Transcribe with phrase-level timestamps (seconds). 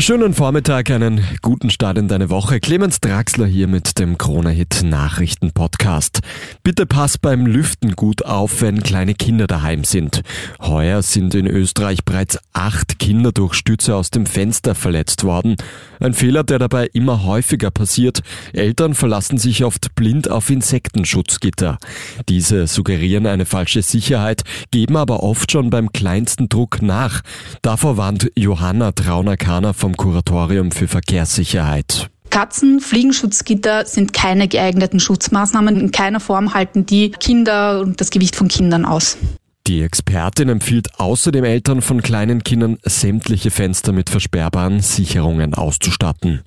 [0.00, 2.58] Schönen Vormittag, einen guten Start in deine Woche.
[2.58, 6.20] Clemens Draxler hier mit dem Krone-Hit Nachrichten Podcast.
[6.62, 10.22] Bitte pass beim Lüften gut auf, wenn kleine Kinder daheim sind.
[10.58, 15.56] Heuer sind in Österreich bereits acht Kinder durch Stütze aus dem Fenster verletzt worden.
[16.00, 18.20] Ein Fehler, der dabei immer häufiger passiert.
[18.54, 21.76] Eltern verlassen sich oft blind auf Insektenschutzgitter.
[22.26, 27.20] Diese suggerieren eine falsche Sicherheit, geben aber oft schon beim kleinsten Druck nach.
[27.60, 32.10] Davor warnt Johanna Trauner-Kahner vom Kuratorium für Verkehrssicherheit.
[32.30, 35.76] Katzen, Fliegenschutzgitter sind keine geeigneten Schutzmaßnahmen.
[35.80, 39.16] In keiner Form halten die Kinder und das Gewicht von Kindern aus.
[39.66, 46.42] Die Expertin empfiehlt außerdem Eltern von kleinen Kindern, sämtliche Fenster mit versperrbaren Sicherungen auszustatten.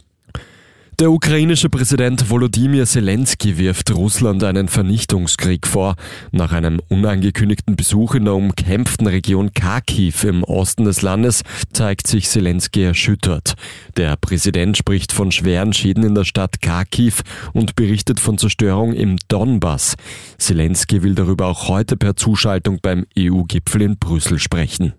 [1.04, 5.98] Der ukrainische Präsident Volodymyr Zelensky wirft Russland einen Vernichtungskrieg vor.
[6.32, 12.30] Nach einem unangekündigten Besuch in der umkämpften Region Kharkiv im Osten des Landes zeigt sich
[12.30, 13.56] Zelensky erschüttert.
[13.98, 19.18] Der Präsident spricht von schweren Schäden in der Stadt Kharkiv und berichtet von Zerstörung im
[19.28, 19.96] Donbass.
[20.38, 24.94] Zelensky will darüber auch heute per Zuschaltung beim EU-Gipfel in Brüssel sprechen.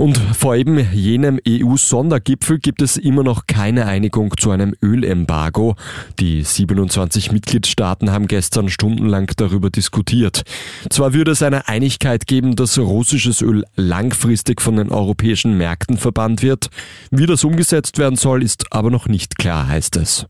[0.00, 5.76] Und vor eben jenem EU-Sondergipfel gibt es immer noch keine Einigung zu einem Ölembargo.
[6.18, 10.44] Die 27 Mitgliedstaaten haben gestern stundenlang darüber diskutiert.
[10.88, 16.40] Zwar würde es eine Einigkeit geben, dass russisches Öl langfristig von den europäischen Märkten verbannt
[16.40, 16.70] wird.
[17.10, 20.24] Wie das umgesetzt werden soll, ist aber noch nicht klar, heißt es.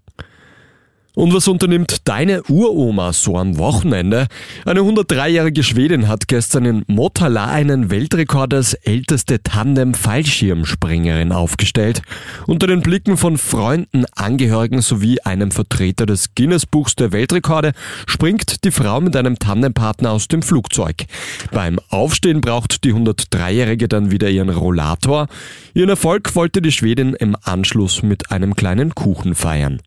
[1.21, 4.27] Und was unternimmt deine Uroma so am Wochenende?
[4.65, 12.01] Eine 103-jährige Schwedin hat gestern in Motala einen Weltrekord als älteste Tandem-Fallschirmspringerin aufgestellt.
[12.47, 17.73] Unter den Blicken von Freunden, Angehörigen sowie einem Vertreter des Guinness-Buchs der Weltrekorde
[18.07, 21.05] springt die Frau mit einem Tandempartner aus dem Flugzeug.
[21.53, 25.27] Beim Aufstehen braucht die 103-jährige dann wieder ihren Rollator.
[25.75, 29.83] Ihren Erfolg wollte die Schwedin im Anschluss mit einem kleinen Kuchen feiern.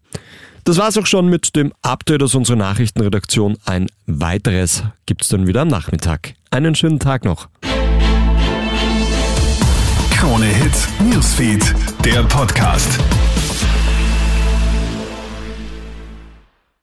[0.66, 3.58] Das war's auch schon mit dem Update aus unserer Nachrichtenredaktion.
[3.66, 6.36] Ein weiteres gibt's dann wieder am Nachmittag.
[6.52, 7.50] Einen schönen Tag noch.
[10.12, 11.76] Krone Hits, Newsfeed,
[12.06, 12.98] der Podcast.